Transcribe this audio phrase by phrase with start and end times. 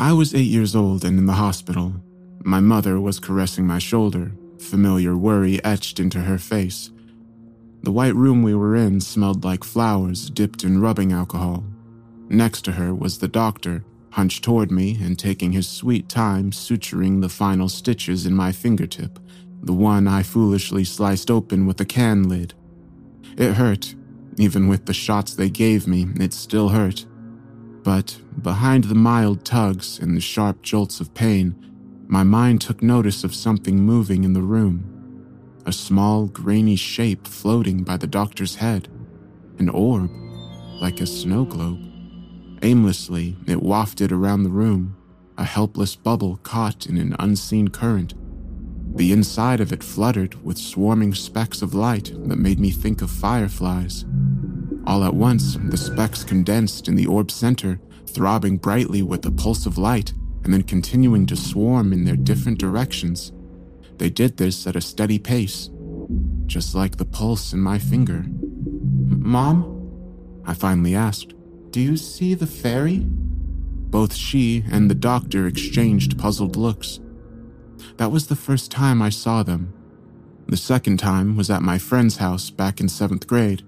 [0.00, 1.92] I was eight years old and in the hospital.
[2.42, 6.90] My mother was caressing my shoulder, familiar worry etched into her face.
[7.82, 11.64] The white room we were in smelled like flowers dipped in rubbing alcohol.
[12.30, 17.20] Next to her was the doctor, hunched toward me and taking his sweet time suturing
[17.20, 19.18] the final stitches in my fingertip,
[19.62, 22.54] the one I foolishly sliced open with a can lid.
[23.36, 23.94] It hurt.
[24.38, 27.04] Even with the shots they gave me, it still hurt.
[27.82, 31.54] But behind the mild tugs and the sharp jolts of pain,
[32.06, 34.84] my mind took notice of something moving in the room.
[35.66, 38.88] A small, grainy shape floating by the doctor's head.
[39.58, 40.10] An orb,
[40.80, 41.78] like a snow globe.
[42.62, 44.96] Aimlessly, it wafted around the room,
[45.38, 48.14] a helpless bubble caught in an unseen current.
[48.96, 53.10] The inside of it fluttered with swarming specks of light that made me think of
[53.10, 54.04] fireflies.
[54.86, 59.66] All at once, the specks condensed in the orb's center, throbbing brightly with a pulse
[59.66, 60.12] of light,
[60.44, 63.32] and then continuing to swarm in their different directions.
[63.98, 65.68] They did this at a steady pace,
[66.46, 68.24] just like the pulse in my finger.
[68.26, 69.76] Mom?
[70.46, 71.34] I finally asked.
[71.70, 73.06] Do you see the fairy?
[73.06, 77.00] Both she and the doctor exchanged puzzled looks.
[77.98, 79.74] That was the first time I saw them.
[80.46, 83.62] The second time was at my friend's house back in seventh grade.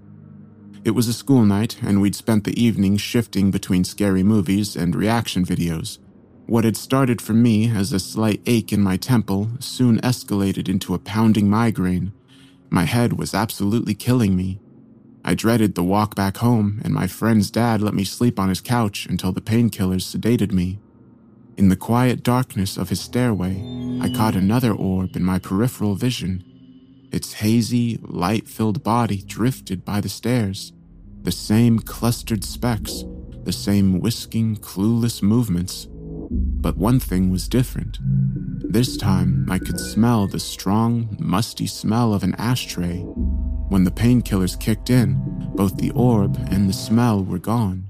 [0.85, 4.97] It was a school night, and we'd spent the evening shifting between scary movies and
[4.97, 5.99] reaction videos.
[6.47, 10.93] What had started for me as a slight ache in my temple soon escalated into
[10.93, 12.13] a pounding migraine.
[12.69, 14.61] My head was absolutely killing me.
[15.25, 18.61] I dreaded the walk back home, and my friend's dad let me sleep on his
[18.61, 20.81] couch until the painkillers sedated me.
[21.57, 23.63] In the quiet darkness of his stairway,
[24.01, 26.43] I caught another orb in my peripheral vision.
[27.13, 30.73] Its hazy, light filled body drifted by the stairs.
[31.23, 33.05] The same clustered specks,
[33.45, 35.87] the same whisking, clueless movements.
[35.91, 37.99] But one thing was different.
[38.73, 43.01] This time, I could smell the strong, musty smell of an ashtray.
[43.69, 47.89] When the painkillers kicked in, both the orb and the smell were gone.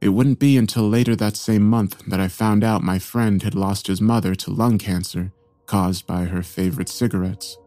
[0.00, 3.54] It wouldn't be until later that same month that I found out my friend had
[3.54, 5.32] lost his mother to lung cancer
[5.66, 7.58] caused by her favorite cigarettes.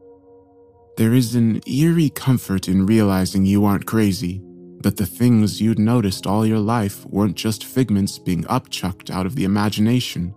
[1.00, 4.42] There is an eerie comfort in realizing you aren't crazy,
[4.82, 9.36] that the things you'd noticed all your life weren't just figments being upchucked out of
[9.36, 10.36] the imagination.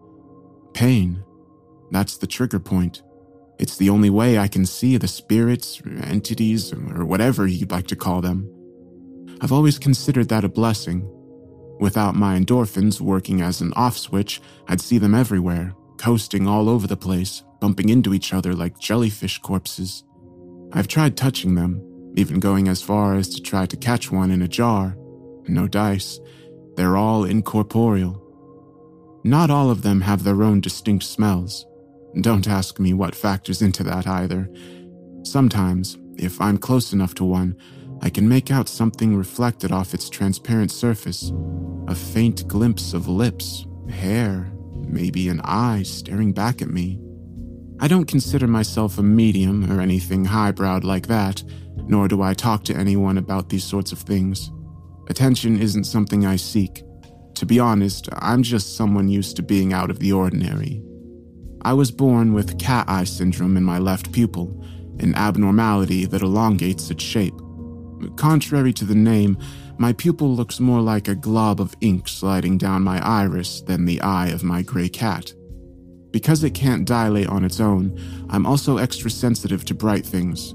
[0.73, 1.25] Pain.
[1.91, 3.03] That's the trigger point.
[3.59, 7.89] It's the only way I can see the spirits, or entities, or whatever you'd like
[7.89, 8.49] to call them.
[9.41, 11.11] I've always considered that a blessing.
[11.81, 16.87] Without my endorphins working as an off switch, I'd see them everywhere, coasting all over
[16.87, 20.05] the place, bumping into each other like jellyfish corpses.
[20.73, 21.83] I've tried touching them,
[22.17, 24.97] even going as far as to try to catch one in a jar.
[25.47, 26.19] No dice.
[26.77, 28.19] They're all incorporeal.
[29.25, 31.67] Not all of them have their own distinct smells.
[32.21, 34.49] Don't ask me what factors into that either.
[35.23, 37.57] Sometimes, if I'm close enough to one,
[38.01, 41.33] I can make out something reflected off its transparent surface
[41.89, 44.53] a faint glimpse of lips, hair,
[44.87, 46.99] maybe an eye staring back at me.
[47.83, 51.43] I don't consider myself a medium or anything highbrowed like that,
[51.89, 54.53] nor do I talk to anyone about these sorts of things.
[55.09, 56.85] Attention isn't something I seek.
[57.35, 60.81] To be honest, I'm just someone used to being out of the ordinary.
[61.63, 64.65] I was born with cat eye syndrome in my left pupil,
[65.01, 67.35] an abnormality that elongates its shape.
[68.15, 69.37] Contrary to the name,
[69.77, 74.01] my pupil looks more like a glob of ink sliding down my iris than the
[74.03, 75.33] eye of my gray cat.
[76.13, 77.99] Because it can't dilate on its own,
[78.31, 80.55] I'm also extra sensitive to bright things.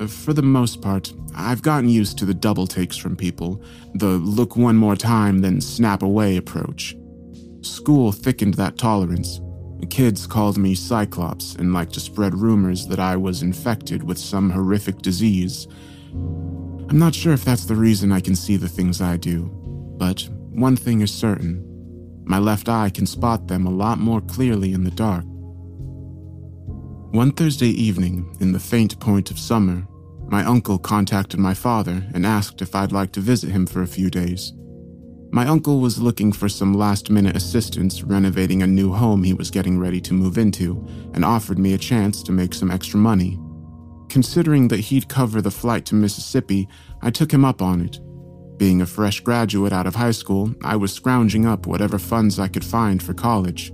[0.00, 3.60] Uh, for the most part, I've gotten used to the double takes from people,
[3.94, 6.96] the look one more time, then snap away approach.
[7.62, 9.40] School thickened that tolerance.
[9.90, 14.50] Kids called me Cyclops and liked to spread rumors that I was infected with some
[14.50, 15.66] horrific disease.
[16.12, 19.50] I'm not sure if that's the reason I can see the things I do,
[19.98, 21.67] but one thing is certain
[22.28, 25.24] my left eye can spot them a lot more clearly in the dark.
[27.10, 29.86] One Thursday evening, in the faint point of summer,
[30.26, 33.86] my uncle contacted my father and asked if I'd like to visit him for a
[33.86, 34.52] few days.
[35.30, 39.50] My uncle was looking for some last minute assistance renovating a new home he was
[39.50, 43.38] getting ready to move into and offered me a chance to make some extra money.
[44.10, 46.68] Considering that he'd cover the flight to Mississippi,
[47.00, 48.00] I took him up on it.
[48.58, 52.48] Being a fresh graduate out of high school, I was scrounging up whatever funds I
[52.48, 53.72] could find for college.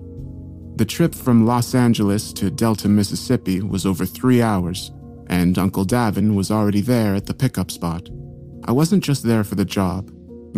[0.77, 4.93] The trip from Los Angeles to Delta, Mississippi was over three hours,
[5.29, 8.11] and Uncle Davin was already there at the pickup spot.
[8.65, 10.11] I wasn't just there for the job.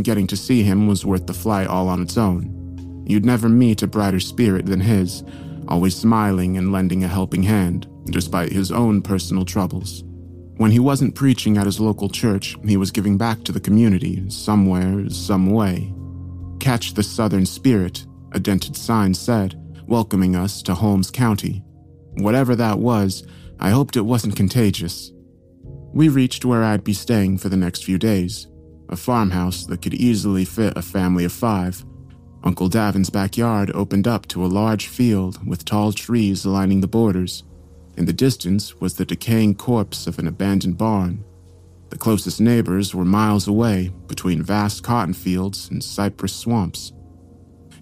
[0.03, 3.05] Getting to see him was worth the flight all on its own.
[3.07, 5.23] You'd never meet a brighter spirit than his,
[5.69, 10.03] always smiling and lending a helping hand, despite his own personal troubles.
[10.57, 14.29] When he wasn't preaching at his local church, he was giving back to the community,
[14.31, 15.93] somewhere, some way.
[16.61, 19.55] Catch the Southern Spirit, a dented sign said,
[19.87, 21.63] welcoming us to Holmes County.
[22.15, 23.27] Whatever that was,
[23.61, 25.13] I hoped it wasn't contagious.
[25.93, 28.49] We reached where I'd be staying for the next few days
[28.89, 31.85] a farmhouse that could easily fit a family of five.
[32.45, 37.43] Uncle Davin's backyard opened up to a large field with tall trees lining the borders.
[37.97, 41.25] In the distance was the decaying corpse of an abandoned barn.
[41.89, 46.93] The closest neighbors were miles away between vast cotton fields and cypress swamps.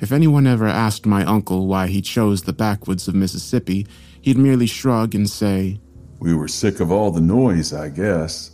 [0.00, 3.86] If anyone ever asked my uncle why he chose the backwoods of Mississippi,
[4.20, 5.80] he'd merely shrug and say,
[6.20, 8.50] We were sick of all the noise, I guess.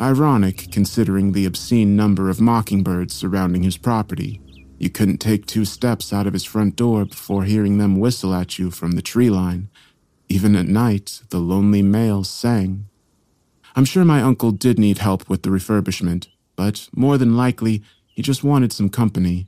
[0.00, 4.40] Ironic considering the obscene number of mockingbirds surrounding his property.
[4.78, 8.58] You couldn't take two steps out of his front door before hearing them whistle at
[8.58, 9.70] you from the tree line.
[10.28, 12.86] Even at night, the lonely males sang.
[13.74, 18.22] I'm sure my uncle did need help with the refurbishment, but more than likely, he
[18.22, 19.46] just wanted some company.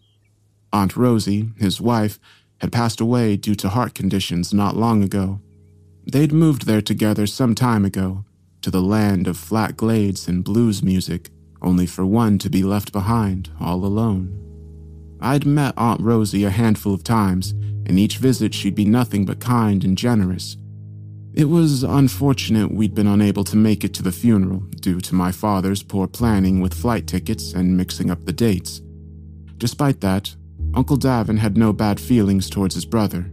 [0.73, 2.19] Aunt Rosie, his wife,
[2.61, 5.41] had passed away due to heart conditions not long ago.
[6.07, 8.25] They'd moved there together some time ago,
[8.63, 11.31] to the land of flat glades and blues music,
[11.63, 14.37] only for one to be left behind all alone.
[15.21, 17.51] I'd met Aunt Rosie a handful of times,
[17.87, 20.57] and each visit she'd be nothing but kind and generous.
[21.33, 25.31] It was unfortunate we'd been unable to make it to the funeral due to my
[25.31, 28.81] father's poor planning with flight tickets and mixing up the dates.
[29.57, 30.35] Despite that,
[30.75, 33.31] Uncle Davin had no bad feelings towards his brother.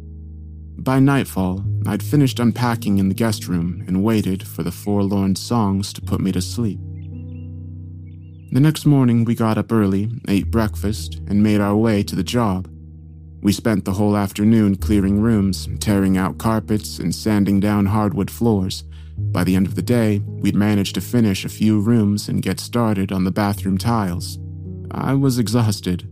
[0.77, 5.91] By nightfall, I'd finished unpacking in the guest room and waited for the forlorn songs
[5.93, 6.79] to put me to sleep.
[8.51, 12.23] The next morning, we got up early, ate breakfast, and made our way to the
[12.23, 12.69] job.
[13.47, 18.83] We spent the whole afternoon clearing rooms, tearing out carpets, and sanding down hardwood floors.
[19.17, 22.59] By the end of the day, we'd managed to finish a few rooms and get
[22.59, 24.37] started on the bathroom tiles.
[24.91, 26.09] I was exhausted,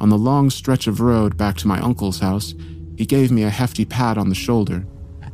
[0.00, 2.54] on the long stretch of road back to my uncle's house,
[2.96, 4.84] he gave me a hefty pat on the shoulder.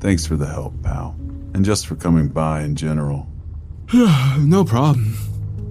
[0.00, 1.16] Thanks for the help, pal.
[1.54, 3.26] And just for coming by in general.
[3.94, 5.16] no problem.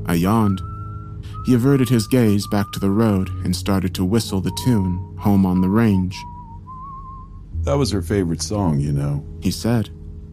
[0.07, 0.61] I yawned.
[1.45, 5.45] He averted his gaze back to the road and started to whistle the tune, Home
[5.45, 6.15] on the Range.
[7.61, 9.89] That was her favorite song, you know, he said.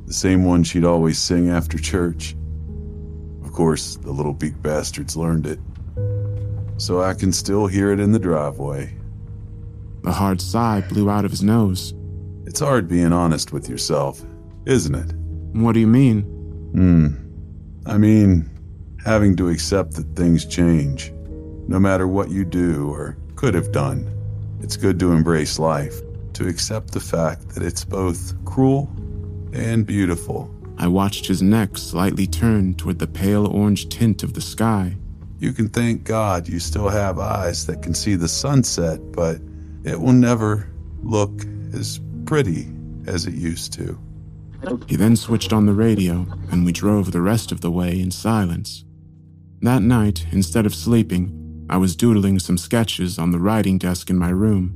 [0.06, 2.36] The same one she'd always sing after church.
[3.44, 5.60] Of course, the little beak bastards learned it
[6.80, 8.94] so I can still hear it in the driveway.
[10.04, 11.92] A hard sigh blew out of his nose.
[12.46, 14.24] It's hard being honest with yourself,
[14.64, 15.14] isn't it?
[15.52, 16.22] What do you mean?
[16.72, 17.08] Hmm.
[17.84, 18.48] I mean,
[19.04, 21.12] having to accept that things change,
[21.68, 24.10] no matter what you do or could have done.
[24.62, 26.00] It's good to embrace life,
[26.34, 28.90] to accept the fact that it's both cruel
[29.52, 30.54] and beautiful.
[30.78, 34.96] I watched his neck slightly turn toward the pale orange tint of the sky.
[35.38, 39.40] You can thank God you still have eyes that can see the sunset, but
[39.84, 40.70] it will never
[41.02, 42.68] look as pretty
[43.06, 43.98] as it used to.
[44.86, 48.10] He then switched on the radio, and we drove the rest of the way in
[48.10, 48.84] silence.
[49.62, 54.18] That night, instead of sleeping, I was doodling some sketches on the writing desk in
[54.18, 54.74] my room.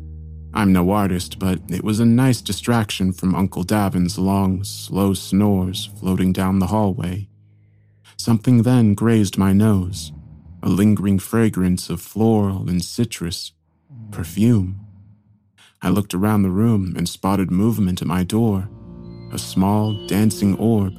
[0.54, 5.90] I'm no artist, but it was a nice distraction from Uncle Davin's long, slow snores
[5.98, 7.28] floating down the hallway.
[8.16, 10.12] Something then grazed my nose
[10.62, 13.52] a lingering fragrance of floral and citrus,
[14.12, 14.80] perfume.
[15.82, 18.70] I looked around the room and spotted movement at my door.
[19.32, 20.94] A small, dancing orb.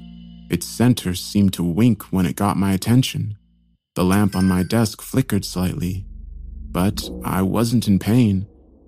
[0.52, 3.38] Its center seemed to wink when it got my attention.
[3.96, 6.06] The lamp on my desk flickered slightly,
[6.70, 8.46] but I wasn't in pain.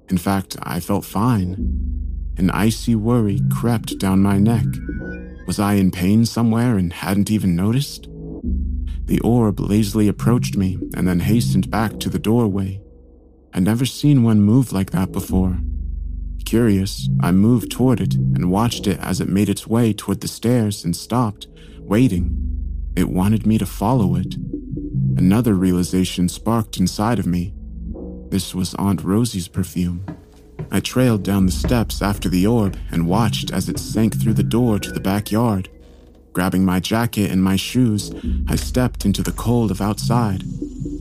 [0.10, 2.34] In fact, I felt fine.
[2.36, 4.66] An icy worry crept down my neck.
[5.48, 8.10] Was I in pain somewhere and hadn't even noticed?
[9.06, 12.82] The orb lazily approached me and then hastened back to the doorway.
[13.54, 15.58] I'd never seen one move like that before.
[16.44, 20.28] Curious, I moved toward it and watched it as it made its way toward the
[20.28, 21.48] stairs and stopped,
[21.80, 22.44] waiting.
[22.98, 24.36] It wanted me to follow it.
[25.18, 27.52] Another realization sparked inside of me.
[28.30, 30.06] This was Aunt Rosie's perfume.
[30.70, 34.44] I trailed down the steps after the orb and watched as it sank through the
[34.44, 35.70] door to the backyard.
[36.34, 38.14] Grabbing my jacket and my shoes,
[38.48, 40.44] I stepped into the cold of outside.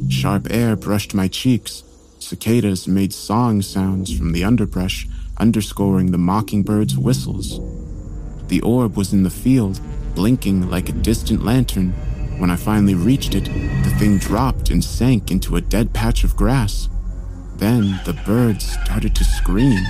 [0.08, 1.82] Sharp air brushed my cheeks.
[2.18, 5.06] Cicadas made song sounds from the underbrush,
[5.36, 7.60] underscoring the mockingbird's whistles.
[8.48, 9.78] The orb was in the field,
[10.14, 11.92] blinking like a distant lantern.
[12.38, 16.36] When I finally reached it, the thing dropped and sank into a dead patch of
[16.36, 16.88] grass.
[17.56, 19.82] Then the birds started to scream.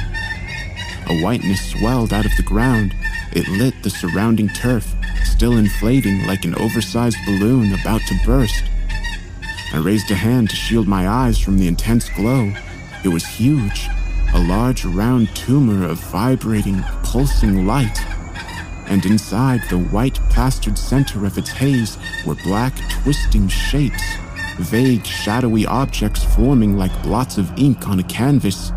[1.09, 2.95] A whiteness swelled out of the ground.
[3.33, 8.65] It lit the surrounding turf, still inflating like an oversized balloon about to burst.
[9.73, 12.53] I raised a hand to shield my eyes from the intense glow.
[13.05, 13.89] It was huge,
[14.33, 17.99] a large round tumor of vibrating, pulsing light.
[18.89, 24.03] And inside the white plastered center of its haze were black, twisting shapes
[24.59, 28.73] vague, shadowy objects forming like blots of ink on a canvas.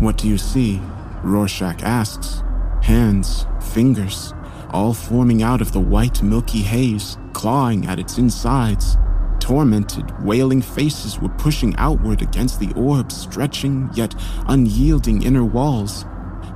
[0.00, 0.80] What do you see?
[1.22, 2.42] Rorschach asks.
[2.82, 4.34] Hands, fingers,
[4.70, 8.96] all forming out of the white, milky haze, clawing at its insides.
[9.40, 14.14] Tormented, wailing faces were pushing outward against the orb's stretching yet
[14.48, 16.04] unyielding inner walls.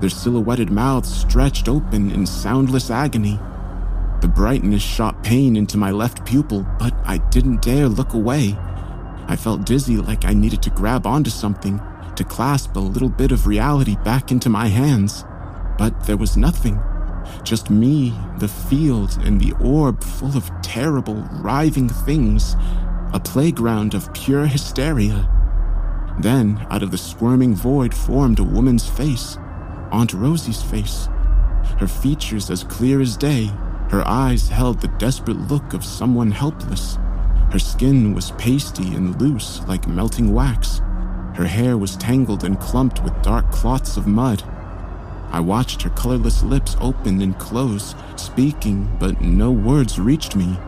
[0.00, 3.38] Their silhouetted mouths stretched open in soundless agony.
[4.20, 8.56] The brightness shot pain into my left pupil, but I didn't dare look away.
[9.26, 11.80] I felt dizzy like I needed to grab onto something,
[12.16, 15.24] to clasp a little bit of reality back into my hands.
[15.76, 16.80] But there was nothing.
[17.42, 22.56] Just me, the field, and the orb full of terrible, writhing things.
[23.12, 25.28] A playground of pure hysteria.
[26.20, 29.38] Then, out of the squirming void formed a woman's face.
[29.92, 31.08] Aunt Rosie's face.
[31.78, 33.50] Her features as clear as day,
[33.90, 36.98] her eyes held the desperate look of someone helpless.
[37.50, 40.80] Her skin was pasty and loose like melting wax.
[41.34, 44.42] Her hair was tangled and clumped with dark clots of mud.
[45.30, 50.58] I watched her colorless lips open and close, speaking, but no words reached me.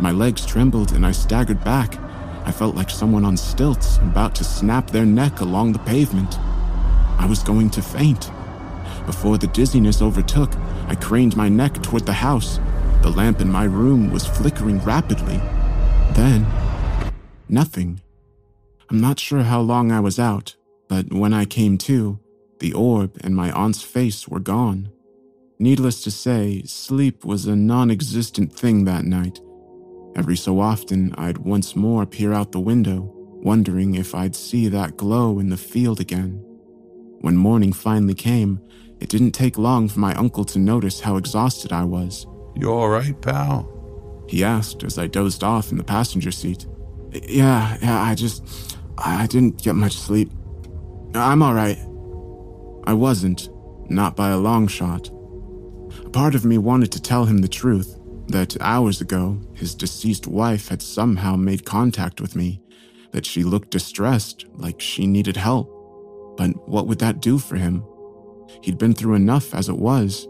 [0.00, 1.98] My legs trembled and I staggered back.
[2.44, 6.38] I felt like someone on stilts about to snap their neck along the pavement.
[7.18, 8.30] I was going to faint.
[9.06, 10.54] Before the dizziness overtook,
[10.86, 12.60] I craned my neck toward the house.
[13.02, 15.40] The lamp in my room was flickering rapidly.
[16.12, 16.46] Then,
[17.48, 18.00] nothing.
[18.88, 20.54] I'm not sure how long I was out,
[20.88, 22.20] but when I came to,
[22.60, 24.90] the orb and my aunt's face were gone.
[25.58, 29.40] Needless to say, sleep was a non existent thing that night.
[30.14, 33.10] Every so often, I'd once more peer out the window,
[33.42, 36.44] wondering if I'd see that glow in the field again.
[37.22, 38.60] When morning finally came,
[38.98, 42.26] it didn't take long for my uncle to notice how exhausted I was.
[42.56, 44.24] You all right, pal?
[44.28, 46.66] He asked as I dozed off in the passenger seat.
[47.12, 48.76] Yeah, yeah, I just.
[48.98, 50.32] I didn't get much sleep.
[51.14, 51.78] I'm all right.
[52.86, 53.48] I wasn't,
[53.88, 55.08] not by a long shot.
[56.04, 57.98] A part of me wanted to tell him the truth
[58.28, 62.60] that hours ago, his deceased wife had somehow made contact with me,
[63.12, 65.81] that she looked distressed, like she needed help.
[66.36, 67.84] But what would that do for him?
[68.62, 70.26] He'd been through enough as it was.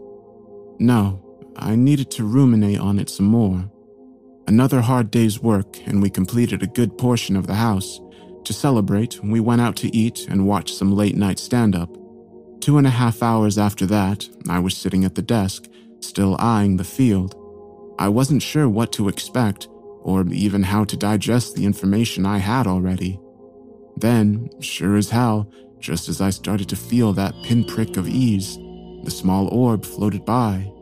[0.79, 1.23] No,
[1.57, 3.71] I needed to ruminate on it some more.
[4.47, 8.01] Another hard day's work, and we completed a good portion of the house.
[8.45, 11.97] To celebrate, we went out to eat and watch some late night stand up.
[12.61, 15.65] Two and a half hours after that, I was sitting at the desk,
[16.01, 17.37] still eyeing the field.
[17.99, 19.69] I wasn't sure what to expect,
[20.03, 23.21] or even how to digest the information I had already.
[23.97, 25.51] Then, sure as hell,
[25.83, 28.57] just as I started to feel that pinprick of ease,
[29.03, 30.73] the small orb floated by,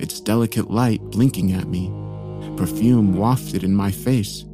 [0.00, 1.88] its delicate light blinking at me,
[2.56, 4.46] perfume wafted in my face.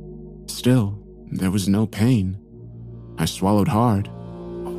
[0.47, 0.99] Still,
[1.31, 2.37] there was no pain.
[3.19, 4.09] I swallowed hard.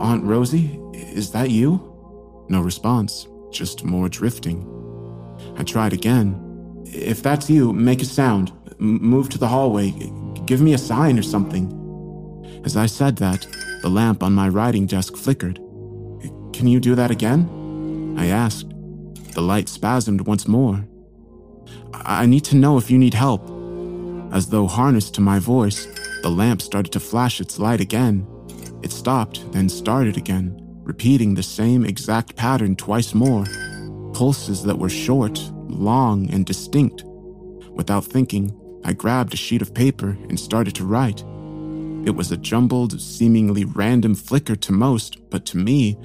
[0.02, 2.46] Aunt Rosie, is that you?
[2.50, 4.66] No response, just more drifting.
[5.58, 6.84] I tried again.
[6.86, 8.52] If that's you, make a sound.
[8.80, 9.92] M- move to the hallway.
[10.46, 11.76] Give me a sign or something.
[12.66, 13.48] As I said that,
[13.82, 15.56] the lamp on my writing desk flickered.
[16.54, 18.16] Can you do that again?
[18.18, 18.70] I asked.
[19.34, 20.86] The light spasmed once more.
[21.94, 23.50] I need to know if you need help.
[24.34, 25.88] As though harnessed to my voice,
[26.22, 28.28] the lamp started to flash its light again.
[28.84, 33.46] It stopped, then started again, repeating the same exact pattern twice more.
[34.14, 37.04] Pulses that were short, long, and distinct.
[37.72, 41.24] Without thinking, I grabbed a sheet of paper and started to write.
[42.06, 45.98] It was a jumbled, seemingly random flicker to most, but to me,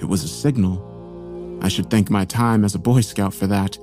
[0.00, 1.58] it was a signal.
[1.62, 3.78] I should thank my time as a Boy Scout for that.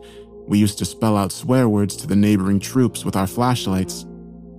[0.48, 4.06] We used to spell out swear words to the neighboring troops with our flashlights.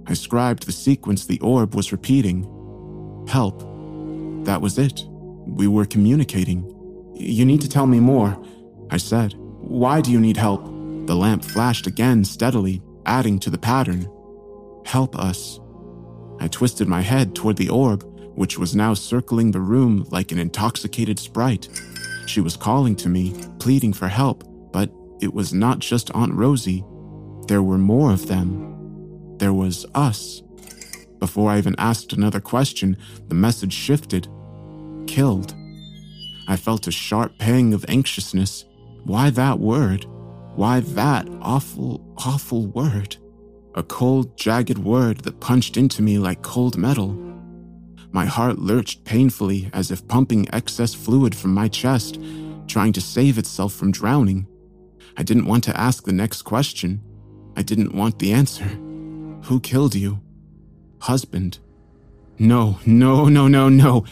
[0.07, 2.45] I scribed the sequence the orb was repeating.
[3.29, 3.61] Help.
[4.45, 5.05] That was it.
[5.47, 6.71] We were communicating.
[7.15, 8.43] You need to tell me more,
[8.91, 9.35] I said.
[9.37, 10.65] Why do you need help?
[11.07, 14.09] The lamp flashed again steadily, adding to the pattern.
[14.85, 15.61] Help us.
[16.41, 18.03] I twisted my head toward the orb,
[18.35, 21.69] which was now circling the room like an intoxicated sprite.
[22.27, 26.85] She was calling to me, pleading for help, but it was not just Aunt Rosie.
[27.47, 29.37] There were more of them.
[29.39, 30.43] There was us.
[31.19, 32.97] Before I even asked another question,
[33.29, 34.29] the message shifted.
[35.07, 35.55] Killed.
[36.47, 38.65] I felt a sharp pang of anxiousness.
[39.05, 40.05] Why that word?
[40.57, 43.17] Why that awful, awful word?
[43.77, 47.13] A cold, jagged word that punched into me like cold metal.
[48.13, 52.21] My heart lurched painfully as if pumping excess fluid from my chest,
[52.69, 54.47] trying to save itself from drowning.
[55.17, 57.03] I didn't want to ask the next question.
[57.57, 58.65] I didn't want the answer.
[59.45, 60.21] Who killed you?
[61.01, 61.59] Husband.
[62.39, 64.05] No, no, no, no, no.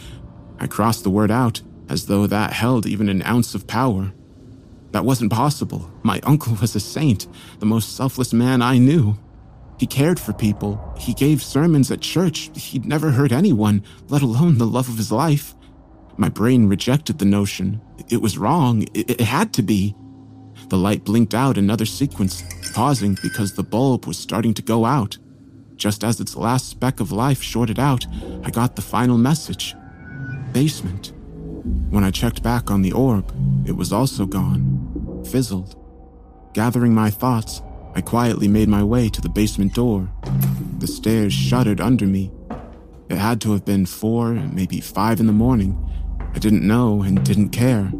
[0.59, 4.11] I crossed the word out as though that held even an ounce of power.
[4.91, 5.89] That wasn't possible.
[6.03, 7.27] My uncle was a saint,
[7.59, 9.17] the most selfless man I knew.
[9.77, 10.93] He cared for people.
[10.97, 12.49] He gave sermons at church.
[12.55, 15.55] He'd never hurt anyone, let alone the love of his life.
[16.17, 17.81] My brain rejected the notion.
[18.09, 18.83] It was wrong.
[18.93, 19.95] It, it had to be.
[20.69, 25.17] The light blinked out another sequence, pausing because the bulb was starting to go out.
[25.75, 28.05] Just as its last speck of life shorted out,
[28.43, 29.75] I got the final message
[30.51, 31.13] basement.
[31.89, 33.33] When I checked back on the orb,
[33.67, 35.75] it was also gone, fizzled.
[36.53, 37.61] Gathering my thoughts,
[37.95, 40.09] I quietly made my way to the basement door.
[40.79, 42.31] The stairs shuddered under me.
[43.09, 45.77] It had to have been four, maybe five in the morning.
[46.33, 47.91] I didn't know and didn't care.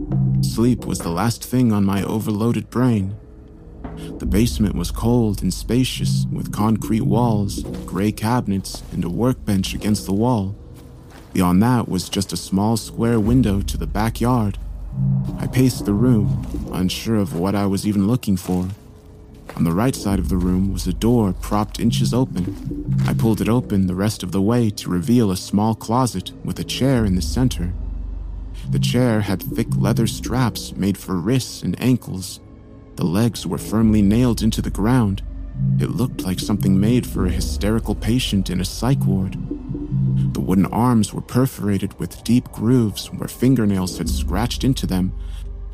[0.42, 3.16] Sleep was the last thing on my overloaded brain.
[4.18, 10.08] The basement was cold and spacious, with concrete walls, gray cabinets, and a workbench against
[10.08, 10.56] the wall.
[11.34, 14.58] Beyond that was just a small square window to the backyard.
[15.38, 18.70] I paced the room, unsure of what I was even looking for.
[19.56, 22.96] On the right side of the room was a door propped inches open.
[23.08, 26.60] I pulled it open the rest of the way to reveal a small closet with
[26.60, 27.74] a chair in the center.
[28.72, 32.40] The chair had thick leather straps made for wrists and ankles.
[32.96, 35.22] The legs were firmly nailed into the ground.
[35.80, 39.38] It looked like something made for a hysterical patient in a psych ward.
[40.34, 45.14] The wooden arms were perforated with deep grooves where fingernails had scratched into them.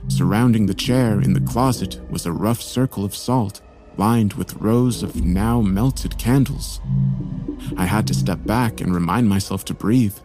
[0.07, 3.61] Surrounding the chair in the closet was a rough circle of salt
[3.97, 6.79] lined with rows of now melted candles.
[7.75, 10.17] I had to step back and remind myself to breathe.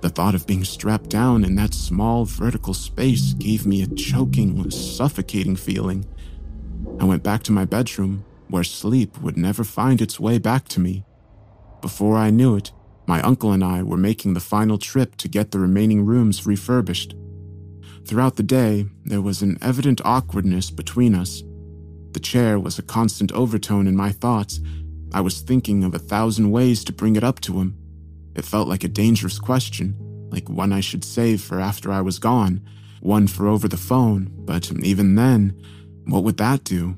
[0.00, 4.70] The thought of being strapped down in that small vertical space gave me a choking,
[4.70, 6.06] suffocating feeling.
[6.98, 10.80] I went back to my bedroom, where sleep would never find its way back to
[10.80, 11.04] me.
[11.82, 12.72] Before I knew it,
[13.06, 17.14] my uncle and I were making the final trip to get the remaining rooms refurbished.
[18.08, 21.42] Throughout the day, there was an evident awkwardness between us.
[22.12, 24.60] The chair was a constant overtone in my thoughts.
[25.12, 27.76] I was thinking of a thousand ways to bring it up to him.
[28.34, 29.94] It felt like a dangerous question,
[30.30, 32.62] like one I should save for after I was gone,
[33.00, 35.54] one for over the phone, but even then,
[36.06, 36.96] what would that do?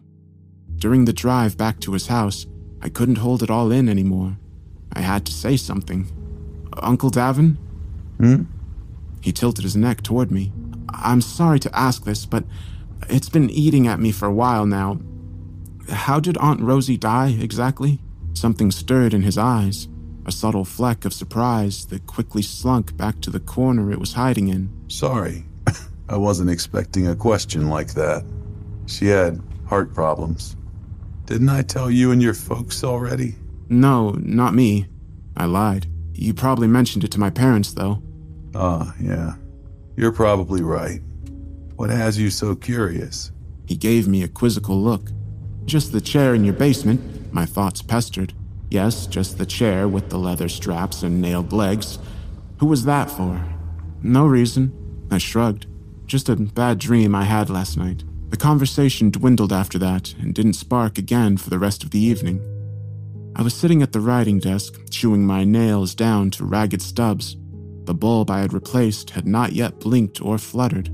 [0.76, 2.46] During the drive back to his house,
[2.82, 4.36] I couldn't hold it all in anymore.
[4.92, 6.06] I had to say something.
[6.80, 7.56] Uncle Davin?
[8.18, 8.44] Hmm?
[9.20, 10.52] He tilted his neck toward me.
[10.92, 12.44] I'm sorry to ask this, but
[13.08, 15.00] it's been eating at me for a while now.
[15.88, 17.98] How did Aunt Rosie die exactly?
[18.34, 19.88] Something stirred in his eyes,
[20.26, 24.48] a subtle fleck of surprise that quickly slunk back to the corner it was hiding
[24.48, 24.70] in.
[24.88, 25.44] Sorry.
[26.08, 28.24] I wasn't expecting a question like that.
[28.86, 30.56] She had heart problems.
[31.26, 33.36] Didn't I tell you and your folks already?
[33.68, 34.88] No, not me.
[35.36, 35.86] I lied.
[36.12, 38.02] You probably mentioned it to my parents, though.
[38.54, 39.34] Ah, yeah.
[40.00, 41.02] You're probably right.
[41.76, 43.32] What has you so curious?
[43.66, 45.10] He gave me a quizzical look.
[45.66, 48.32] Just the chair in your basement, my thoughts pestered.
[48.70, 51.98] Yes, just the chair with the leather straps and nailed legs.
[52.60, 53.44] Who was that for?
[54.02, 54.72] No reason.
[55.10, 55.66] I shrugged.
[56.06, 58.02] Just a bad dream I had last night.
[58.30, 62.40] The conversation dwindled after that and didn't spark again for the rest of the evening.
[63.36, 67.36] I was sitting at the writing desk, chewing my nails down to ragged stubs.
[67.90, 70.92] The bulb I had replaced had not yet blinked or fluttered.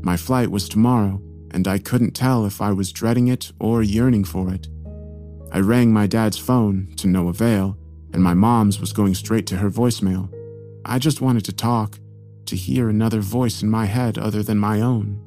[0.00, 4.22] My flight was tomorrow, and I couldn't tell if I was dreading it or yearning
[4.22, 4.68] for it.
[5.50, 7.76] I rang my dad's phone to no avail,
[8.12, 10.32] and my mom's was going straight to her voicemail.
[10.84, 11.98] I just wanted to talk,
[12.44, 15.20] to hear another voice in my head other than my own.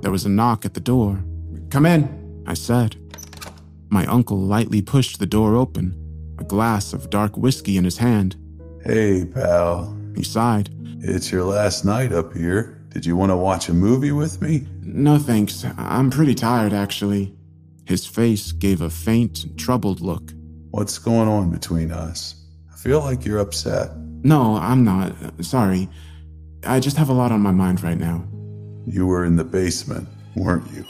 [0.00, 1.22] There was a knock at the door.
[1.68, 2.96] Come in, I said.
[3.90, 5.94] My uncle lightly pushed the door open,
[6.38, 8.36] a glass of dark whiskey in his hand.
[8.82, 9.97] Hey, pal.
[10.18, 10.68] He sighed.
[11.00, 12.84] It's your last night up here.
[12.88, 14.66] Did you want to watch a movie with me?
[14.82, 15.64] No thanks.
[15.76, 17.36] I'm pretty tired, actually.
[17.84, 20.32] His face gave a faint, troubled look.
[20.72, 22.34] What's going on between us?
[22.72, 23.96] I feel like you're upset.
[23.96, 25.14] No, I'm not.
[25.44, 25.88] Sorry.
[26.66, 28.26] I just have a lot on my mind right now.
[28.88, 30.84] You were in the basement, weren't you?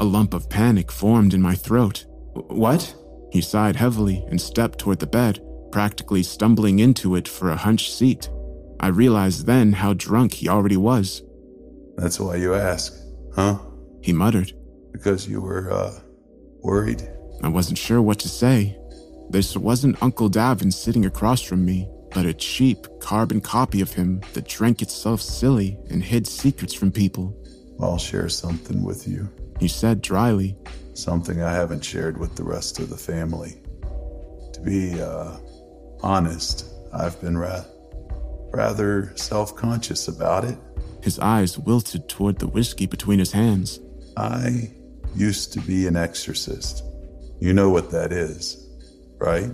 [0.00, 2.04] A lump of panic formed in my throat.
[2.34, 2.92] What?
[3.30, 7.92] He sighed heavily and stepped toward the bed, practically stumbling into it for a hunched
[7.92, 8.28] seat.
[8.80, 11.22] I realized then how drunk he already was.
[11.96, 12.94] That's why you ask,
[13.34, 13.58] huh?
[14.02, 14.52] He muttered.
[14.92, 15.98] Because you were, uh,
[16.62, 17.08] worried?
[17.42, 18.78] I wasn't sure what to say.
[19.30, 24.20] This wasn't Uncle Davin sitting across from me, but a cheap carbon copy of him
[24.34, 27.36] that drank itself silly and hid secrets from people.
[27.80, 29.28] I'll share something with you.
[29.60, 30.56] He said dryly.
[30.94, 33.60] Something I haven't shared with the rest of the family.
[34.54, 35.36] To be, uh,
[36.02, 37.64] honest, I've been ra-
[38.56, 40.58] rather self conscious about it.
[41.02, 43.80] His eyes wilted toward the whiskey between his hands.
[44.16, 44.72] I
[45.14, 46.82] used to be an exorcist.
[47.38, 48.66] You know what that is,
[49.18, 49.50] right?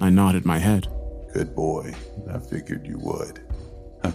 [0.00, 0.88] I nodded my head.
[1.34, 1.94] Good boy.
[2.32, 3.40] I figured you would.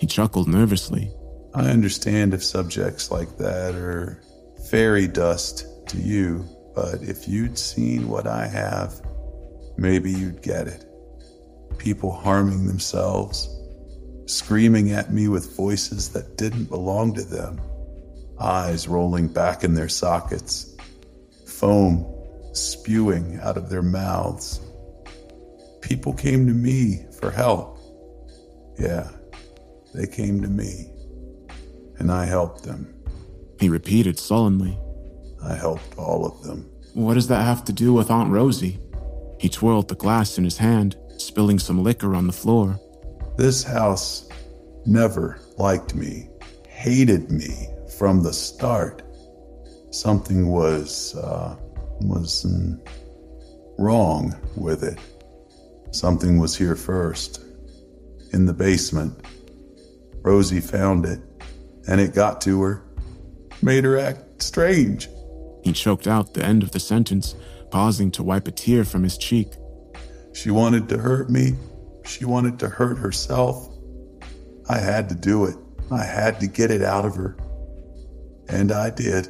[0.00, 1.12] he chuckled nervously.
[1.54, 4.20] I understand if subjects like that are
[4.68, 6.44] fairy dust to you,
[6.74, 9.00] but if you'd seen what I have,
[9.78, 10.84] maybe you'd get it.
[11.78, 13.48] People harming themselves,
[14.26, 17.60] screaming at me with voices that didn't belong to them,
[18.38, 20.76] eyes rolling back in their sockets,
[21.46, 22.04] foam
[22.52, 24.60] spewing out of their mouths.
[25.80, 27.78] People came to me for help.
[28.78, 29.08] Yeah,
[29.94, 30.90] they came to me,
[31.98, 32.92] and I helped them.
[33.60, 34.78] He repeated sullenly.
[35.42, 36.68] I helped all of them.
[36.94, 38.78] What does that have to do with Aunt Rosie?
[39.38, 42.80] He twirled the glass in his hand, spilling some liquor on the floor.
[43.36, 44.28] This house
[44.86, 46.28] never liked me,
[46.68, 47.68] hated me
[47.98, 49.02] from the start.
[49.90, 51.56] Something was, uh,
[52.00, 52.80] was mm,
[53.78, 54.98] wrong with it.
[55.90, 57.42] Something was here first,
[58.32, 59.14] in the basement.
[60.22, 61.20] Rosie found it,
[61.88, 62.82] and it got to her,
[63.60, 65.08] made her act strange.
[65.62, 67.34] He choked out the end of the sentence,
[67.70, 69.48] pausing to wipe a tear from his cheek.
[70.32, 71.54] She wanted to hurt me.
[72.06, 73.68] She wanted to hurt herself.
[74.68, 75.56] I had to do it.
[75.90, 77.36] I had to get it out of her.
[78.48, 79.28] And I did.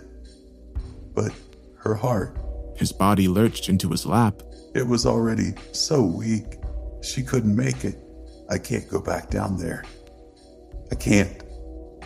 [1.15, 1.33] But
[1.79, 2.39] her heart.
[2.77, 4.43] His body lurched into his lap.
[4.75, 6.59] It was already so weak.
[7.03, 7.99] She couldn't make it.
[8.51, 9.85] I can't go back down there.
[10.93, 11.43] I can't.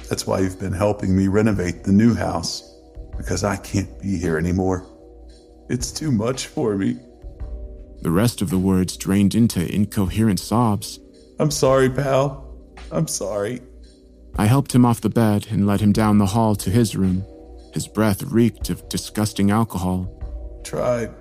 [0.08, 2.62] That's why you've been helping me renovate the new house.
[3.16, 4.86] Because I can't be here anymore.
[5.68, 6.98] It's too much for me.
[8.02, 11.00] The rest of the words drained into incoherent sobs.
[11.38, 12.46] I'm sorry, pal.
[12.90, 13.60] I'm sorry.
[14.36, 17.24] I helped him off the bed and led him down the hall to his room.
[17.74, 20.08] His breath reeked of disgusting alcohol.
[20.64, 21.14] Tried.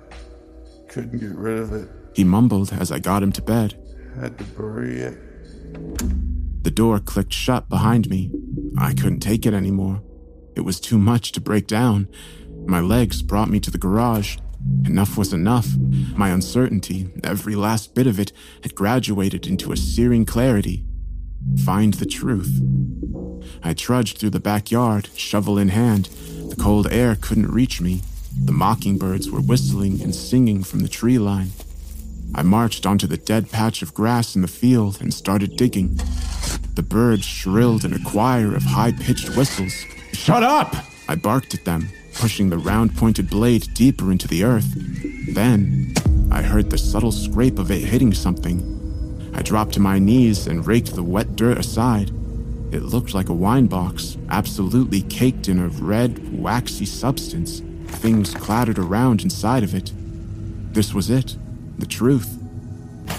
[0.88, 1.88] Couldn't get rid of it.
[2.14, 3.74] He mumbled as I got him to bed.
[4.18, 5.18] Had to bury it.
[6.64, 8.32] The door clicked shut behind me.
[8.78, 10.02] I couldn't take it anymore.
[10.56, 12.08] It was too much to break down.
[12.66, 14.38] My legs brought me to the garage.
[14.86, 15.68] Enough was enough.
[16.16, 20.84] My uncertainty, every last bit of it, had graduated into a searing clarity.
[21.64, 22.60] Find the truth.
[23.62, 26.06] I trudged through the backyard, shovel in hand.
[26.50, 28.02] The cold air couldn't reach me.
[28.44, 31.50] The mockingbirds were whistling and singing from the tree line.
[32.34, 35.98] I marched onto the dead patch of grass in the field and started digging.
[36.74, 39.74] The birds shrilled in a choir of high pitched whistles.
[40.12, 40.74] Shut up!
[41.08, 44.72] I barked at them, pushing the round pointed blade deeper into the earth.
[45.34, 45.94] Then,
[46.30, 49.32] I heard the subtle scrape of it hitting something.
[49.34, 52.10] I dropped to my knees and raked the wet dirt aside.
[52.72, 57.62] It looked like a wine box, absolutely caked in a red, waxy substance.
[57.86, 59.92] Things clattered around inside of it.
[60.72, 61.36] This was it,
[61.78, 62.38] the truth.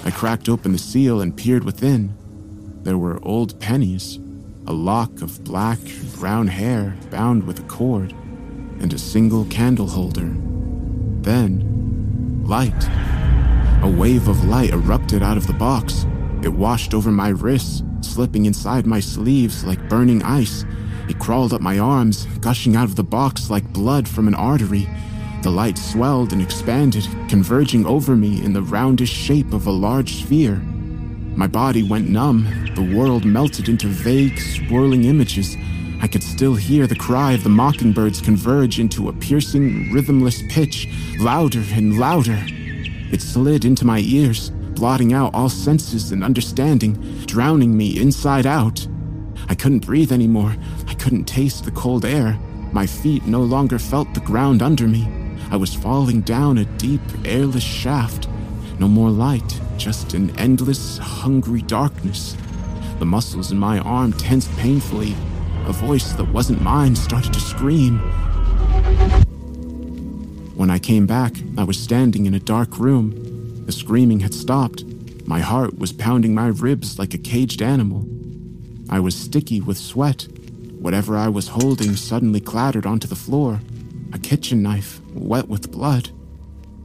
[0.06, 2.15] I cracked open the seal and peered within.
[2.84, 4.19] There were old pennies,
[4.65, 5.80] a lock of black,
[6.15, 8.13] brown hair bound with a cord,
[8.81, 10.33] and a single candle holder.
[11.21, 12.83] Then, light.
[13.83, 16.05] A wave of light erupted out of the box.
[16.43, 20.65] It washed over my wrists, slipping inside my sleeves like burning ice.
[21.07, 24.89] It crawled up my arms, gushing out of the box like blood from an artery.
[25.43, 30.15] The light swelled and expanded, converging over me in the roundish shape of a large
[30.23, 30.55] sphere.
[31.35, 35.55] My body went numb, the world melted into vague, swirling images.
[36.01, 40.89] I could still hear the cry of the mockingbirds converge into a piercing, rhythmless pitch,
[41.19, 42.43] louder and louder.
[43.11, 46.93] It slid into my ears, blotting out all senses and understanding,
[47.27, 48.87] drowning me inside out.
[49.47, 50.55] I couldn't breathe anymore.
[50.87, 52.39] I couldn't taste the cold air.
[52.71, 55.07] My feet no longer felt the ground under me.
[55.51, 58.27] I was falling down a deep, airless shaft.
[58.79, 62.35] No more light, just an endless, hungry darkness.
[62.97, 65.15] The muscles in my arm tensed painfully.
[65.67, 68.00] A voice that wasn't mine started to scream.
[70.56, 73.65] When I came back, I was standing in a dark room.
[73.65, 74.84] The screaming had stopped.
[75.26, 78.06] My heart was pounding my ribs like a caged animal.
[78.89, 80.28] I was sticky with sweat.
[80.80, 83.62] Whatever I was holding suddenly clattered onto the floor
[84.13, 86.10] a kitchen knife, wet with blood.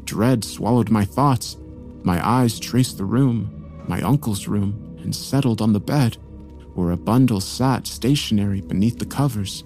[0.04, 1.56] Dread swallowed my thoughts.
[2.04, 6.16] My eyes traced the room, my uncle's room, and settled on the bed,
[6.76, 9.64] where a bundle sat stationary beneath the covers.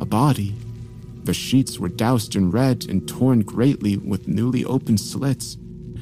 [0.00, 0.54] A body.
[1.24, 5.58] The sheets were doused in red and torn greatly with newly opened slits.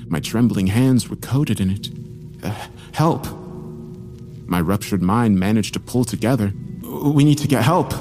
[0.08, 1.88] My trembling hands were coated in it.
[2.42, 2.54] Uh,
[2.92, 3.26] help!
[4.46, 6.52] My ruptured mind managed to pull together.
[6.82, 7.94] We need to get help!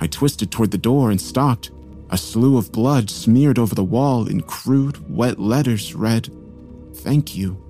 [0.00, 1.70] I twisted toward the door and stopped.
[2.10, 6.30] A slew of blood smeared over the wall in crude, wet letters read,
[6.96, 7.63] Thank you.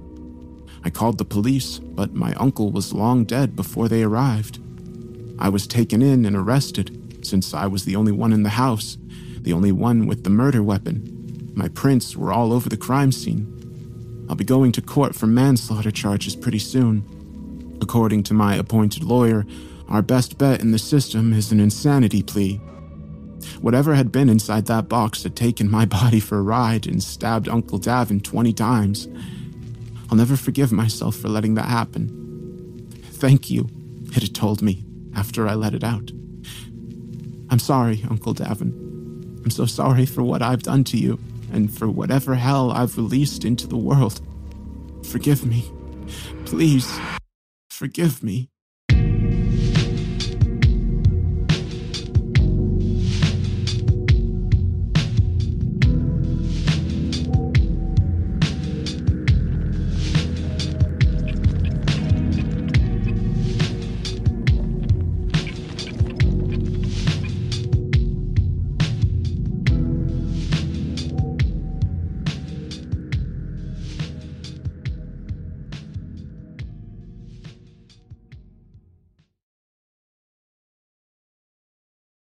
[0.84, 4.60] I called the police, but my uncle was long dead before they arrived.
[5.38, 8.98] I was taken in and arrested, since I was the only one in the house,
[9.40, 11.52] the only one with the murder weapon.
[11.54, 14.26] My prints were all over the crime scene.
[14.28, 17.78] I'll be going to court for manslaughter charges pretty soon.
[17.80, 19.46] According to my appointed lawyer,
[19.88, 22.60] our best bet in the system is an insanity plea
[23.60, 27.48] Whatever had been inside that box had taken my body for a ride and stabbed
[27.48, 29.08] Uncle Davin 20 times.
[30.14, 32.86] I'll never forgive myself for letting that happen.
[33.14, 33.68] Thank you,
[34.14, 34.84] it had told me
[35.16, 36.12] after I let it out.
[37.50, 38.70] I'm sorry, Uncle Davin.
[39.42, 41.18] I'm so sorry for what I've done to you
[41.52, 44.20] and for whatever hell I've released into the world.
[45.04, 45.68] Forgive me.
[46.44, 46.96] Please,
[47.70, 48.50] forgive me.